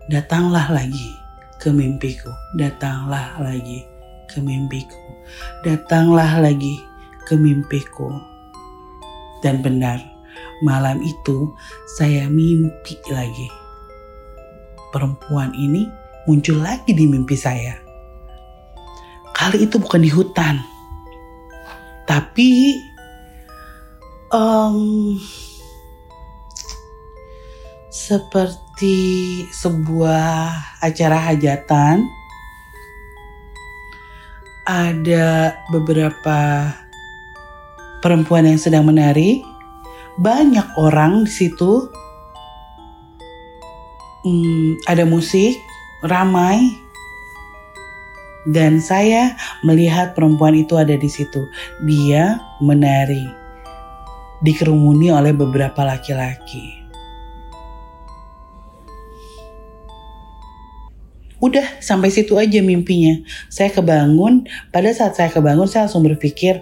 Datanglah 0.09 0.73
lagi 0.73 1.13
ke 1.61 1.69
mimpiku, 1.69 2.33
datanglah 2.57 3.37
lagi 3.37 3.88
ke 4.29 4.39
mimpiku, 4.39 4.97
datanglah 5.65 6.39
lagi 6.39 6.77
ke 7.25 7.33
mimpiku. 7.33 8.13
Dan 9.41 9.65
benar, 9.65 9.97
malam 10.61 11.01
itu 11.01 11.51
saya 11.97 12.29
mimpi 12.29 12.99
lagi. 13.09 13.49
Perempuan 14.93 15.53
ini 15.57 15.89
muncul 16.29 16.61
lagi 16.61 16.93
di 16.93 17.05
mimpi 17.09 17.33
saya. 17.33 17.77
Kali 19.33 19.63
itu 19.63 19.79
bukan 19.79 20.03
di 20.03 20.11
hutan, 20.11 20.59
tapi 22.03 22.75
um, 24.35 25.15
seperti 27.87 28.97
sebuah 29.53 30.53
acara 30.81 31.31
hajatan. 31.31 32.18
Ada 34.69 35.57
beberapa 35.73 36.69
perempuan 38.05 38.45
yang 38.45 38.61
sedang 38.61 38.85
menari. 38.85 39.41
Banyak 40.21 40.77
orang 40.77 41.25
di 41.25 41.31
situ. 41.33 41.89
Hmm, 44.21 44.77
ada 44.85 45.09
musik, 45.09 45.57
ramai. 46.05 46.61
Dan 48.45 48.77
saya 48.77 49.33
melihat 49.65 50.13
perempuan 50.13 50.53
itu 50.53 50.77
ada 50.77 50.93
di 50.93 51.09
situ. 51.09 51.49
Dia 51.89 52.37
menari. 52.61 53.25
Dikerumuni 54.45 55.09
oleh 55.09 55.33
beberapa 55.33 55.81
laki-laki. 55.81 56.78
Udah 61.39 61.63
sampai 61.79 62.11
situ 62.11 62.35
aja 62.35 62.59
mimpinya. 62.59 63.15
Saya 63.47 63.71
kebangun, 63.71 64.43
pada 64.75 64.91
saat 64.91 65.15
saya 65.15 65.31
kebangun 65.31 65.71
saya 65.71 65.87
langsung 65.87 66.03
berpikir, 66.03 66.59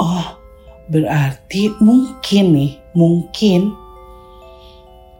oh 0.00 0.26
berarti 0.88 1.76
mungkin 1.84 2.44
nih, 2.56 2.72
mungkin 2.96 3.76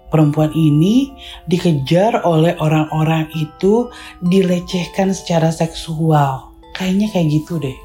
perempuan 0.09 0.49
ini 0.57 1.13
dikejar 1.45 2.25
oleh 2.25 2.57
orang-orang 2.57 3.29
itu 3.37 3.93
dilecehkan 4.25 5.13
secara 5.13 5.53
seksual. 5.53 6.49
Kayaknya 6.73 7.13
kayak 7.13 7.29
gitu 7.29 7.61
deh. 7.61 7.79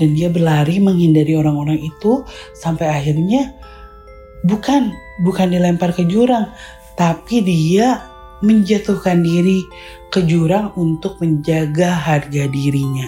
Dan 0.00 0.16
dia 0.16 0.32
berlari 0.32 0.80
menghindari 0.80 1.36
orang-orang 1.36 1.76
itu 1.76 2.24
sampai 2.56 2.88
akhirnya 2.88 3.52
bukan 4.48 4.88
bukan 5.20 5.52
dilempar 5.52 5.92
ke 5.92 6.08
jurang, 6.08 6.48
tapi 6.96 7.44
dia 7.44 8.11
menjatuhkan 8.42 9.22
diri 9.22 9.64
ke 10.10 10.20
jurang 10.26 10.74
untuk 10.74 11.16
menjaga 11.22 11.94
harga 11.94 12.50
dirinya. 12.50 13.06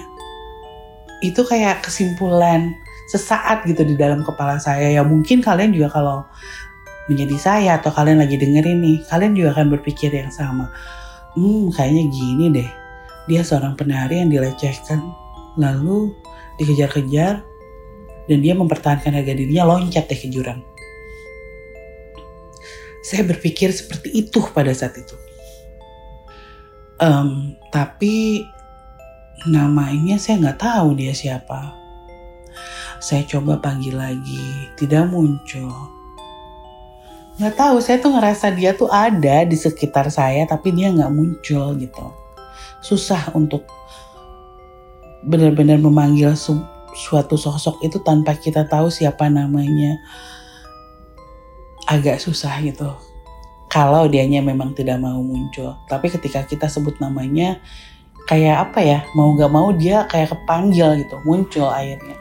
Itu 1.20 1.42
kayak 1.42 1.84
kesimpulan 1.84 2.74
sesaat 3.10 3.68
gitu 3.68 3.84
di 3.84 3.98
dalam 3.98 4.24
kepala 4.24 4.56
saya. 4.56 4.88
Ya 4.88 5.02
mungkin 5.04 5.44
kalian 5.44 5.74
juga 5.74 5.92
kalau 5.92 6.18
menjadi 7.10 7.36
saya 7.36 7.70
atau 7.76 7.92
kalian 7.92 8.22
lagi 8.22 8.40
dengerin 8.40 8.80
nih, 8.80 8.98
kalian 9.10 9.36
juga 9.36 9.60
akan 9.60 9.76
berpikir 9.76 10.14
yang 10.14 10.32
sama. 10.32 10.72
Hmm, 11.36 11.68
kayaknya 11.74 12.04
gini 12.08 12.44
deh. 12.54 12.70
Dia 13.28 13.42
seorang 13.44 13.76
penari 13.76 14.20
yang 14.20 14.30
dilecehkan, 14.32 15.00
lalu 15.56 16.12
dikejar-kejar, 16.60 17.44
dan 18.24 18.38
dia 18.40 18.54
mempertahankan 18.56 19.12
harga 19.12 19.32
dirinya 19.36 19.68
loncat 19.68 20.08
deh 20.08 20.16
ke 20.16 20.28
jurang. 20.32 20.60
Saya 23.04 23.20
berpikir 23.28 23.68
seperti 23.68 24.16
itu 24.16 24.40
pada 24.56 24.72
saat 24.72 24.96
itu. 24.96 25.23
Um, 27.02 27.58
tapi 27.74 28.46
namanya 29.50 30.14
saya 30.14 30.38
nggak 30.38 30.60
tahu 30.62 30.94
dia 30.94 31.10
siapa. 31.10 31.74
Saya 33.02 33.26
coba 33.26 33.58
panggil 33.58 33.98
lagi, 33.98 34.70
tidak 34.78 35.10
muncul. 35.10 35.74
Nggak 37.34 37.54
tahu, 37.58 37.76
saya 37.82 37.98
tuh 37.98 38.14
ngerasa 38.14 38.54
dia 38.54 38.78
tuh 38.78 38.86
ada 38.88 39.42
di 39.42 39.58
sekitar 39.58 40.06
saya, 40.08 40.46
tapi 40.46 40.70
dia 40.70 40.94
nggak 40.94 41.10
muncul 41.10 41.74
gitu. 41.76 42.06
Susah 42.78 43.34
untuk 43.34 43.66
benar-benar 45.26 45.82
memanggil 45.82 46.36
su 46.38 46.62
suatu 46.94 47.34
sosok 47.34 47.82
itu 47.82 47.98
tanpa 48.06 48.38
kita 48.38 48.70
tahu 48.70 48.86
siapa 48.86 49.26
namanya. 49.26 49.98
Agak 51.90 52.22
susah 52.22 52.62
gitu 52.62 53.13
kalau 53.74 54.06
dianya 54.06 54.38
memang 54.38 54.70
tidak 54.70 55.02
mau 55.02 55.18
muncul. 55.18 55.74
Tapi 55.90 56.06
ketika 56.06 56.46
kita 56.46 56.70
sebut 56.70 57.02
namanya, 57.02 57.58
kayak 58.30 58.70
apa 58.70 58.78
ya, 58.78 58.98
mau 59.18 59.34
gak 59.34 59.50
mau 59.50 59.74
dia 59.74 60.06
kayak 60.06 60.30
kepanggil 60.30 60.94
gitu, 61.02 61.18
muncul 61.26 61.66
akhirnya. 61.66 62.14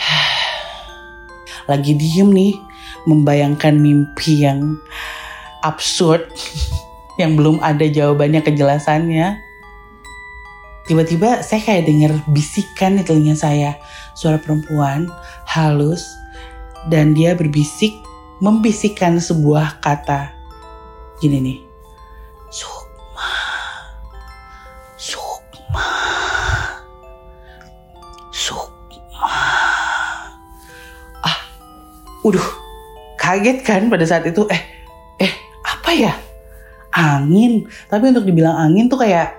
Lagi 1.68 1.92
diem 2.00 2.32
nih, 2.32 2.56
membayangkan 3.04 3.76
mimpi 3.76 4.48
yang 4.48 4.80
absurd, 5.60 6.24
yang 7.20 7.36
belum 7.36 7.60
ada 7.60 7.84
jawabannya 7.84 8.40
kejelasannya. 8.40 9.36
Tiba-tiba 10.88 11.44
saya 11.44 11.60
kayak 11.60 11.84
denger 11.84 12.16
bisikan 12.32 12.96
di 12.96 13.04
telinga 13.04 13.36
saya, 13.36 13.76
suara 14.16 14.40
perempuan 14.40 15.12
halus, 15.44 16.08
dan 16.88 17.12
dia 17.12 17.36
berbisik 17.36 18.07
membisikkan 18.38 19.18
sebuah 19.18 19.82
kata. 19.82 20.30
Gini 21.18 21.38
nih. 21.42 21.58
Sukma. 22.48 23.30
Sukma. 24.94 25.88
Sukma. 28.30 29.34
Ah. 31.22 31.38
Udah. 32.22 32.46
Kaget 33.18 33.58
kan 33.66 33.90
pada 33.90 34.06
saat 34.06 34.24
itu. 34.30 34.46
Eh. 34.48 34.62
Eh. 35.18 35.32
Apa 35.66 35.90
ya? 35.90 36.14
Angin. 36.94 37.66
Tapi 37.90 38.14
untuk 38.14 38.24
dibilang 38.24 38.54
angin 38.54 38.86
tuh 38.86 39.02
kayak. 39.02 39.34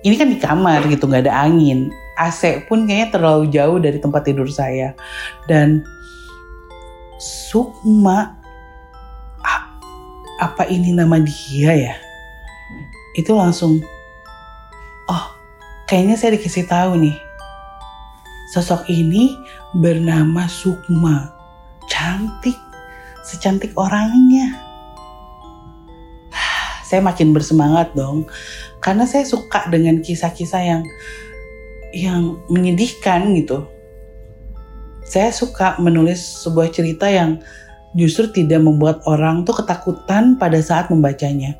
Ini 0.00 0.16
kan 0.16 0.28
di 0.32 0.38
kamar 0.40 0.84
gitu. 0.88 1.08
nggak 1.08 1.28
ada 1.28 1.44
angin. 1.48 1.88
AC 2.20 2.68
pun 2.68 2.84
kayaknya 2.84 3.08
terlalu 3.16 3.48
jauh 3.48 3.80
dari 3.80 3.96
tempat 3.96 4.28
tidur 4.28 4.48
saya. 4.52 4.92
Dan 5.48 5.80
Sukma. 7.20 8.40
Apa 10.40 10.64
ini 10.72 10.96
nama 10.96 11.20
dia 11.20 11.76
ya? 11.76 11.94
Itu 13.12 13.36
langsung 13.36 13.84
oh 15.04 15.24
kayaknya 15.84 16.16
saya 16.16 16.40
dikasih 16.40 16.64
tahu 16.64 16.96
nih. 16.96 17.16
Sosok 18.56 18.88
ini 18.88 19.36
bernama 19.76 20.48
Sukma. 20.48 21.28
Cantik 21.92 22.56
secantik 23.28 23.76
orangnya. 23.76 24.56
Saya 26.88 27.04
makin 27.04 27.36
bersemangat 27.36 27.92
dong 27.92 28.24
karena 28.80 29.04
saya 29.04 29.28
suka 29.28 29.68
dengan 29.68 30.00
kisah-kisah 30.00 30.62
yang 30.64 30.82
yang 31.92 32.40
menyedihkan 32.48 33.28
gitu 33.36 33.68
saya 35.10 35.34
suka 35.34 35.74
menulis 35.82 36.22
sebuah 36.46 36.70
cerita 36.70 37.10
yang 37.10 37.42
justru 37.98 38.30
tidak 38.30 38.62
membuat 38.62 39.02
orang 39.10 39.42
tuh 39.42 39.58
ketakutan 39.58 40.38
pada 40.38 40.62
saat 40.62 40.86
membacanya. 40.86 41.58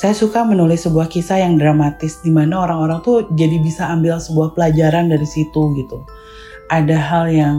Saya 0.00 0.16
suka 0.16 0.42
menulis 0.42 0.88
sebuah 0.88 1.06
kisah 1.06 1.44
yang 1.44 1.60
dramatis 1.60 2.18
di 2.24 2.32
mana 2.32 2.64
orang-orang 2.64 3.04
tuh 3.04 3.28
jadi 3.36 3.60
bisa 3.60 3.92
ambil 3.92 4.16
sebuah 4.16 4.56
pelajaran 4.56 5.12
dari 5.12 5.28
situ 5.28 5.76
gitu. 5.76 6.00
Ada 6.72 6.96
hal 6.96 7.24
yang 7.28 7.56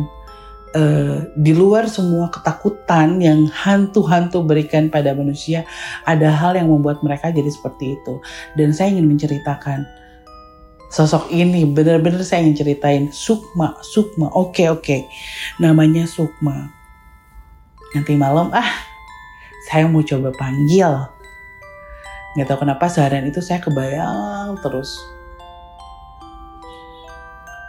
uh, 0.74 1.24
di 1.38 1.54
luar 1.54 1.86
semua 1.86 2.34
ketakutan 2.34 3.22
yang 3.22 3.46
hantu-hantu 3.46 4.42
berikan 4.44 4.90
pada 4.90 5.14
manusia, 5.14 5.62
ada 6.10 6.34
hal 6.34 6.58
yang 6.58 6.74
membuat 6.74 7.06
mereka 7.06 7.30
jadi 7.30 7.48
seperti 7.48 8.02
itu. 8.02 8.18
Dan 8.58 8.74
saya 8.74 8.98
ingin 8.98 9.08
menceritakan 9.14 10.05
sosok 10.96 11.28
ini 11.28 11.68
benar-benar 11.68 12.24
saya 12.24 12.48
ingin 12.48 12.64
ceritain. 12.64 13.04
Sukma 13.12 13.76
Sukma. 13.84 14.32
Oke 14.32 14.64
okay, 14.64 14.68
oke. 14.72 14.80
Okay. 14.80 15.02
namanya 15.60 16.08
Sukma. 16.08 16.72
Nanti 17.92 18.16
malam 18.16 18.48
ah 18.56 18.72
saya 19.68 19.92
mau 19.92 20.00
coba 20.00 20.32
panggil. 20.32 20.88
Nggak 22.40 22.48
tahu 22.48 22.64
kenapa 22.64 22.88
seharian 22.88 23.28
itu 23.28 23.44
saya 23.44 23.60
kebayang 23.60 24.56
terus. 24.64 24.96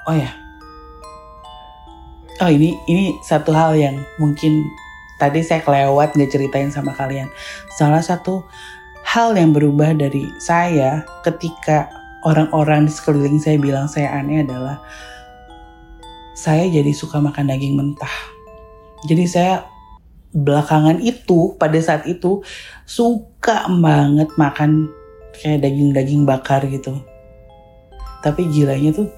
Oh 0.06 0.14
ya. 0.14 0.30
Oh 2.38 2.50
ini 2.52 2.78
ini 2.86 3.18
satu 3.26 3.50
hal 3.50 3.74
yang 3.74 4.06
mungkin 4.22 4.62
tadi 5.18 5.42
saya 5.42 5.66
kelewat 5.66 6.14
nggak 6.14 6.30
ceritain 6.30 6.70
sama 6.70 6.94
kalian. 6.94 7.26
Salah 7.74 8.06
satu 8.06 8.46
hal 9.02 9.34
yang 9.34 9.50
berubah 9.50 9.98
dari 9.98 10.30
saya 10.38 11.02
ketika 11.26 11.90
orang-orang 12.24 12.88
di 12.88 12.92
sekeliling 12.92 13.42
saya 13.42 13.60
bilang 13.60 13.90
saya 13.90 14.14
aneh 14.16 14.46
adalah 14.46 14.80
saya 16.36 16.68
jadi 16.68 16.92
suka 16.92 17.20
makan 17.20 17.48
daging 17.48 17.76
mentah. 17.76 18.16
Jadi 19.04 19.24
saya 19.28 19.64
belakangan 20.36 21.00
itu 21.00 21.56
pada 21.56 21.80
saat 21.80 22.04
itu 22.04 22.44
suka 22.84 23.68
banget 23.68 24.28
makan 24.36 24.92
kayak 25.36 25.64
daging-daging 25.64 26.28
bakar 26.28 26.64
gitu. 26.68 26.96
Tapi 28.20 28.48
gilanya 28.52 28.92
tuh 28.92 29.08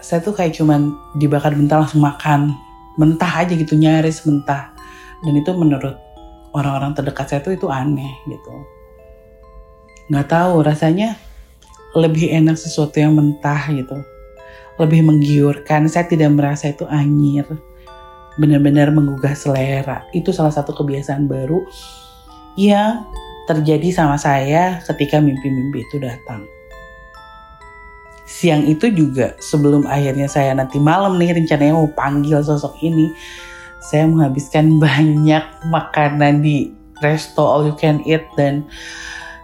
saya 0.00 0.24
tuh 0.24 0.32
kayak 0.32 0.56
cuman 0.56 0.96
dibakar 1.20 1.52
bentar 1.52 1.80
langsung 1.80 2.00
makan. 2.00 2.56
Mentah 2.98 3.46
aja 3.46 3.52
gitu 3.54 3.78
nyaris 3.78 4.24
mentah. 4.26 4.74
Dan 5.22 5.38
itu 5.38 5.50
menurut 5.54 5.94
orang-orang 6.56 6.96
terdekat 6.96 7.26
saya 7.28 7.40
tuh 7.44 7.52
itu 7.54 7.66
aneh 7.68 8.10
gitu 8.26 8.77
nggak 10.08 10.28
tahu 10.28 10.64
rasanya 10.64 11.16
lebih 11.96 12.28
enak 12.28 12.56
sesuatu 12.56 13.00
yang 13.00 13.16
mentah 13.16 13.68
gitu. 13.72 13.96
Lebih 14.76 15.04
menggiurkan. 15.04 15.88
Saya 15.88 16.06
tidak 16.06 16.32
merasa 16.32 16.70
itu 16.70 16.84
anyir. 16.88 17.44
Benar-benar 18.38 18.94
menggugah 18.94 19.34
selera. 19.34 20.06
Itu 20.14 20.30
salah 20.30 20.54
satu 20.54 20.70
kebiasaan 20.76 21.26
baru 21.26 21.64
yang 22.54 23.06
terjadi 23.48 23.88
sama 23.90 24.20
saya 24.20 24.78
ketika 24.84 25.18
mimpi-mimpi 25.18 25.82
itu 25.82 25.96
datang. 25.98 26.44
Siang 28.28 28.68
itu 28.68 28.92
juga 28.92 29.32
sebelum 29.40 29.88
akhirnya 29.88 30.28
saya 30.28 30.52
nanti 30.52 30.76
malam 30.76 31.16
nih 31.16 31.32
rencananya 31.32 31.72
mau 31.72 31.88
panggil 31.96 32.44
sosok 32.44 32.76
ini 32.84 33.08
saya 33.80 34.04
menghabiskan 34.04 34.76
banyak 34.84 35.42
makanan 35.72 36.44
di 36.44 36.76
resto 37.00 37.40
all 37.40 37.64
you 37.64 37.74
can 37.80 38.04
eat 38.04 38.22
dan 38.36 38.68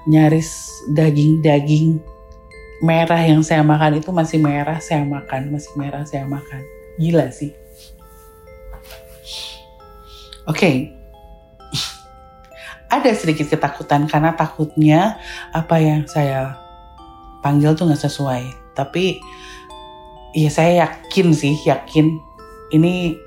nyaris 0.05 0.69
daging-daging 0.93 2.01
merah 2.85 3.23
yang 3.25 3.41
saya 3.41 3.65
makan 3.65 3.97
itu 4.03 4.13
masih 4.13 4.37
merah 4.37 4.77
saya 4.77 5.01
makan 5.09 5.49
masih 5.49 5.73
merah 5.81 6.05
saya 6.05 6.29
makan. 6.29 6.61
Gila 7.01 7.33
sih. 7.33 7.53
Oke. 10.45 10.61
Okay. 10.61 10.77
ada 12.95 13.11
sedikit 13.11 13.51
ketakutan 13.51 14.07
karena 14.07 14.39
takutnya 14.39 15.19
apa 15.51 15.83
yang 15.83 16.07
saya 16.07 16.55
panggil 17.43 17.75
tuh 17.75 17.91
nggak 17.91 18.05
sesuai. 18.07 18.43
Tapi 18.77 19.19
ya 20.37 20.47
saya 20.53 20.87
yakin 20.87 21.35
sih 21.35 21.59
yakin 21.67 22.21
ini 22.71 23.19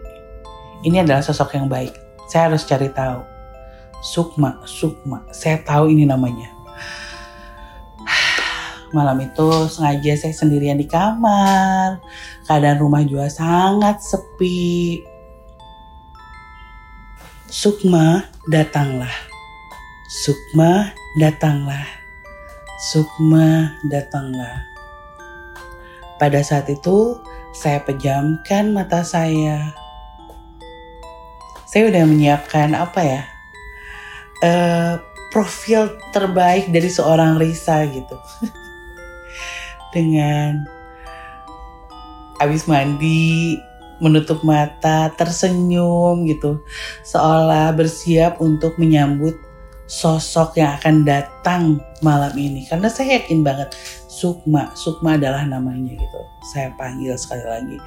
ini 0.87 0.97
adalah 1.01 1.19
sosok 1.19 1.57
yang 1.57 1.67
baik. 1.67 1.91
Saya 2.31 2.47
harus 2.47 2.63
cari 2.63 2.87
tahu. 2.93 3.25
Sukma 3.99 4.61
Sukma. 4.63 5.25
Saya 5.33 5.59
tahu 5.65 5.89
ini 5.91 6.05
namanya 6.05 6.56
malam 8.95 9.19
itu 9.19 9.67
sengaja 9.67 10.15
saya 10.15 10.33
sendirian 10.33 10.79
di 10.79 10.87
kamar. 10.87 11.99
Keadaan 12.47 12.79
rumah 12.79 13.03
juga 13.03 13.27
sangat 13.27 13.99
sepi. 14.03 15.03
Sukma 17.47 18.27
datanglah. 18.47 19.11
Sukma 20.07 20.91
datanglah. 21.19 21.87
Sukma 22.91 23.75
datanglah. 23.87 24.63
Pada 26.17 26.41
saat 26.41 26.69
itu, 26.69 27.17
saya 27.53 27.81
pejamkan 27.81 28.73
mata 28.73 29.01
saya. 29.01 29.73
Saya 31.67 31.89
udah 31.89 32.03
menyiapkan 32.05 32.73
apa 32.73 33.01
ya? 33.01 33.21
Uh, 34.45 34.93
profil 35.37 35.93
terbaik 36.09 36.73
dari 36.73 36.89
seorang 36.89 37.37
Risa 37.37 37.85
gitu. 37.85 38.17
Dengan 39.93 40.65
habis 42.41 42.65
mandi, 42.65 43.61
menutup 44.01 44.41
mata, 44.41 45.13
tersenyum 45.13 46.25
gitu. 46.25 46.65
Seolah 47.05 47.69
bersiap 47.77 48.41
untuk 48.41 48.81
menyambut 48.81 49.37
sosok 49.85 50.57
yang 50.57 50.73
akan 50.81 51.05
datang 51.05 51.77
malam 52.01 52.33
ini. 52.33 52.65
Karena 52.65 52.89
saya 52.89 53.21
yakin 53.21 53.45
banget 53.45 53.77
Sukma, 54.09 54.73
Sukma 54.73 55.21
adalah 55.21 55.45
namanya 55.45 55.93
gitu. 55.93 56.21
Saya 56.49 56.73
panggil 56.81 57.13
sekali 57.13 57.45
lagi. 57.45 57.77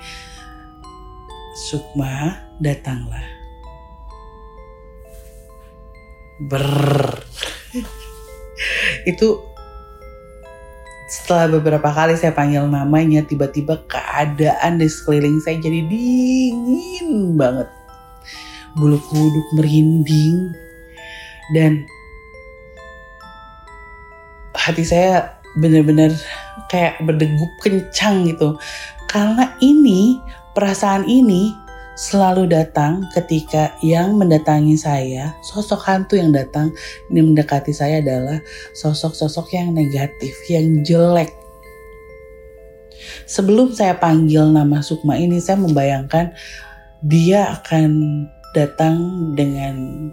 Sukma, 1.66 2.38
datanglah. 2.62 3.26
Ber. 6.46 7.19
Itu 9.06 9.50
setelah 11.10 11.50
beberapa 11.50 11.90
kali 11.90 12.14
saya 12.14 12.30
panggil 12.30 12.70
namanya, 12.70 13.26
tiba-tiba 13.26 13.82
keadaan 13.90 14.78
di 14.78 14.86
sekeliling 14.86 15.42
saya 15.42 15.58
jadi 15.58 15.82
dingin 15.90 17.34
banget. 17.34 17.66
Bulu 18.78 18.94
kuduk 19.10 19.46
merinding 19.58 20.54
dan 21.50 21.82
hati 24.54 24.86
saya 24.86 25.42
bener-bener 25.58 26.14
kayak 26.70 27.02
berdegup 27.02 27.50
kencang 27.58 28.30
gitu. 28.30 28.54
Karena 29.10 29.58
ini, 29.58 30.22
perasaan 30.54 31.02
ini 31.10 31.50
selalu 32.00 32.48
datang 32.48 33.04
ketika 33.12 33.76
yang 33.84 34.16
mendatangi 34.16 34.72
saya, 34.72 35.36
sosok 35.44 35.84
hantu 35.84 36.16
yang 36.16 36.32
datang 36.32 36.72
ini 37.12 37.20
mendekati 37.20 37.76
saya 37.76 38.00
adalah 38.00 38.40
sosok-sosok 38.72 39.52
yang 39.52 39.76
negatif, 39.76 40.32
yang 40.48 40.80
jelek. 40.80 41.28
Sebelum 43.28 43.76
saya 43.76 44.00
panggil 44.00 44.48
nama 44.48 44.80
Sukma 44.80 45.20
ini, 45.20 45.44
saya 45.44 45.60
membayangkan 45.60 46.32
dia 47.04 47.60
akan 47.60 48.24
datang 48.56 48.96
dengan 49.36 50.08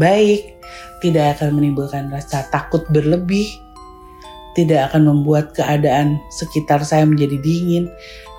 baik, 0.00 0.56
tidak 1.04 1.36
akan 1.36 1.60
menimbulkan 1.60 2.08
rasa 2.08 2.48
takut 2.48 2.80
berlebih, 2.88 3.46
tidak 4.56 4.88
akan 4.88 5.12
membuat 5.12 5.52
keadaan 5.52 6.16
sekitar 6.32 6.80
saya 6.80 7.04
menjadi 7.04 7.36
dingin. 7.44 7.92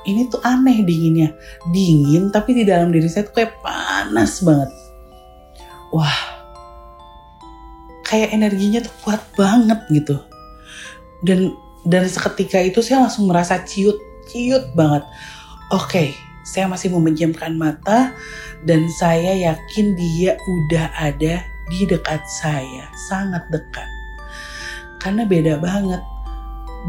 Ini 0.06 0.30
tuh 0.30 0.41
aneh 0.46 0.86
dinginnya. 0.86 1.34
Dingin 1.74 2.30
tapi 2.30 2.54
di 2.54 2.63
dalam 2.63 2.94
diri 2.94 3.10
saya 3.10 3.26
tuh 3.26 3.36
kayak 3.41 3.58
panas 3.62 4.41
banget. 4.46 4.70
Wah, 5.94 6.20
kayak 8.06 8.34
energinya 8.34 8.86
tuh 8.86 8.94
kuat 9.02 9.22
banget 9.34 9.80
gitu. 9.89 10.18
Dan 11.26 11.54
dan 11.86 12.06
seketika 12.10 12.62
itu 12.62 12.82
saya 12.82 13.06
langsung 13.06 13.30
merasa 13.30 13.62
ciut, 13.65 13.98
ciut 14.30 14.74
banget. 14.78 15.06
Oke, 15.74 16.13
saya 16.46 16.70
masih 16.70 16.94
memejamkan 16.94 17.58
mata 17.58 18.13
dan 18.65 18.86
saya 19.02 19.34
yakin 19.34 19.98
dia 19.98 20.38
udah 20.38 20.86
ada 20.98 21.41
di 21.65 21.82
dekat 21.89 22.22
saya, 22.30 22.86
sangat 23.10 23.41
dekat 23.50 23.89
karena 25.06 25.22
beda 25.22 25.62
banget. 25.62 26.02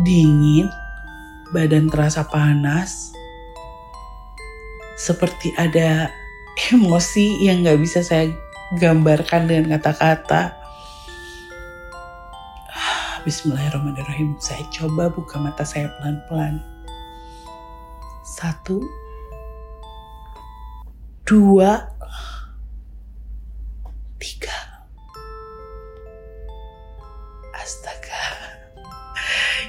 Dingin, 0.01 0.73
badan 1.55 1.87
terasa 1.87 2.27
panas, 2.27 3.15
seperti 4.99 5.55
ada 5.55 6.11
emosi 6.73 7.45
yang 7.45 7.63
gak 7.63 7.79
bisa 7.79 8.01
saya 8.03 8.33
gambarkan 8.81 9.47
dengan 9.47 9.79
kata-kata. 9.79 10.57
Bismillahirrahmanirrahim. 13.27 14.39
Saya 14.39 14.63
coba 14.71 15.11
buka 15.11 15.39
mata 15.39 15.67
saya 15.67 15.91
pelan-pelan. 15.99 16.63
Satu, 18.23 18.83
dua, 21.27 21.91
tiga. 24.23 24.66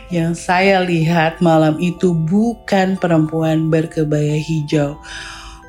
Yang 0.07 0.47
saya 0.47 0.79
lihat 0.87 1.43
malam 1.43 1.75
itu 1.83 2.15
bukan 2.15 2.95
perempuan 2.95 3.67
berkebaya 3.67 4.39
hijau, 4.39 4.95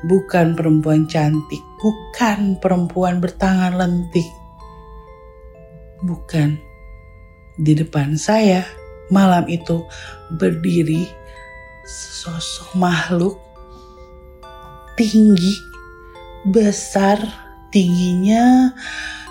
bukan 0.07 0.55
perempuan 0.55 1.03
cantik, 1.11 1.59
bukan 1.83 2.55
perempuan 2.63 3.19
bertangan 3.19 3.75
lentik. 3.75 4.27
Bukan. 5.99 6.55
Di 7.59 7.75
depan 7.75 8.15
saya 8.15 8.63
malam 9.11 9.43
itu 9.51 9.83
berdiri 10.39 11.03
sosok 11.83 12.79
makhluk 12.79 13.35
tinggi, 14.95 15.51
besar, 16.47 17.19
tingginya 17.75 18.71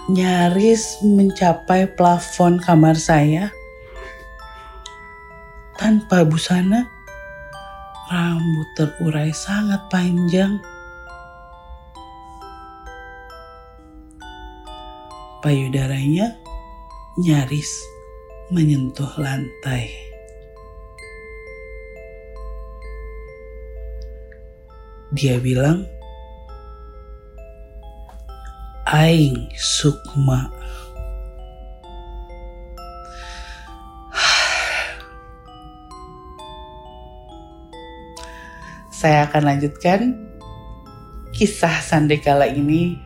nyaris 0.08 1.00
mencapai 1.04 1.88
plafon 1.96 2.56
kamar 2.60 2.96
saya 2.96 3.52
tanpa 5.78 6.26
busana, 6.26 6.82
rambut 8.10 8.68
terurai 8.74 9.30
sangat 9.30 9.78
panjang. 9.86 10.58
Payudaranya 15.38 16.34
nyaris 17.22 17.70
menyentuh 18.50 19.14
lantai. 19.22 19.86
Dia 25.14 25.38
bilang, 25.38 25.86
Aing 28.90 29.46
Sukma. 29.54 30.57
Saya 38.98 39.30
akan 39.30 39.42
lanjutkan 39.46 40.18
kisah 41.30 41.78
Sandekala 41.86 42.50
ini 42.50 42.98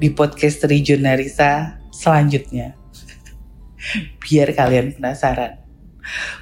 di 0.00 0.08
podcast 0.08 0.64
Regionarisa 0.64 1.76
selanjutnya. 1.92 2.72
Biar 4.24 4.56
kalian 4.56 4.96
penasaran. 4.96 5.60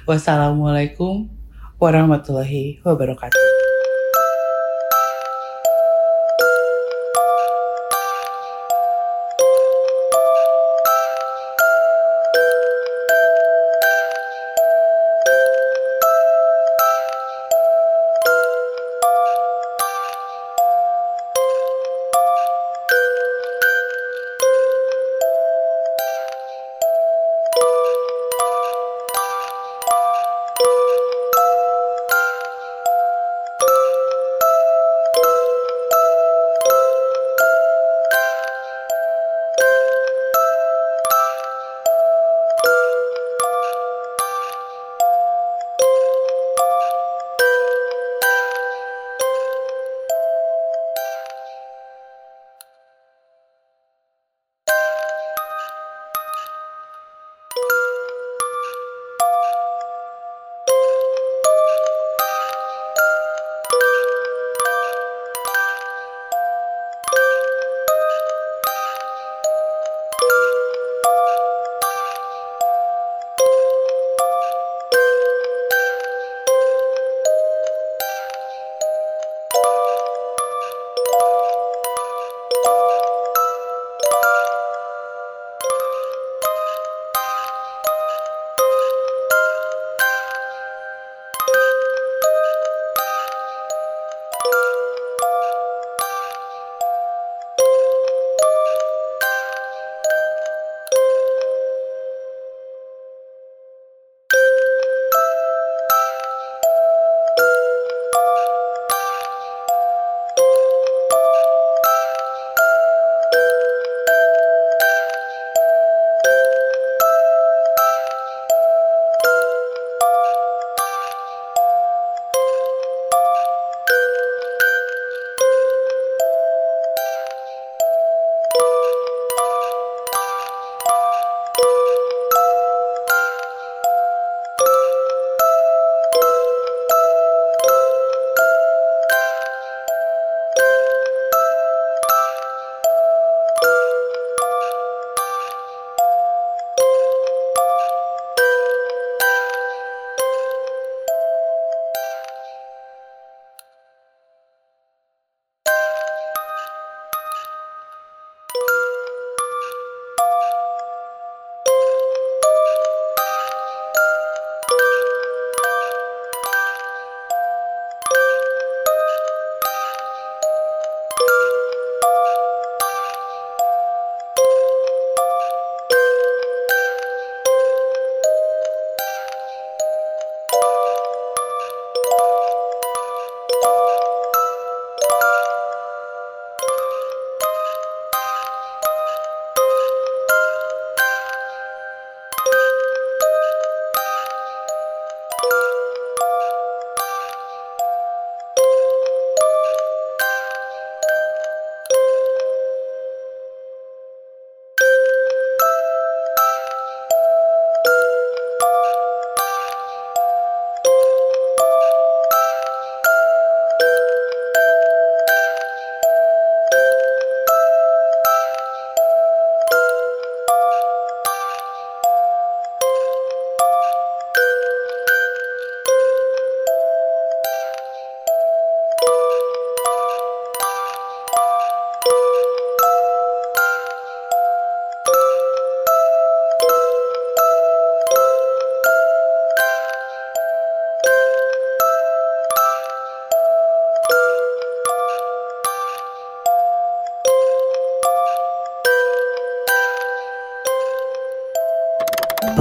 Wassalamualaikum 0.07 1.27
warahmatullahi 1.75 2.79
wabarakatuh. 2.87 3.42